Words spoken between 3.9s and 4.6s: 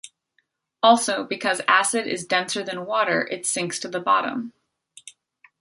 bottom.